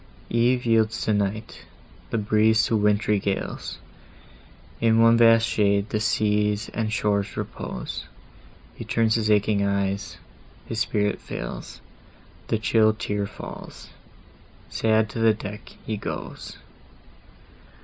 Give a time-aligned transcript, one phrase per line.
[0.31, 1.63] Eve yields to night,
[2.09, 3.77] the breeze to wintry gales,
[4.79, 8.05] In one vast shade the seas and shores repose;
[8.73, 11.81] He turns his aching eyes,—his spirit fails,
[12.47, 16.57] The chill tear falls;—sad to the deck he goes!